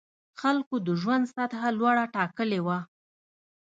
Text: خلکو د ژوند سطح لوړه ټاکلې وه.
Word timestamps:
خلکو 0.39 0.75
د 0.85 0.87
ژوند 1.01 1.23
سطح 1.35 1.61
لوړه 1.77 2.05
ټاکلې 2.15 2.59
وه. 2.65 2.77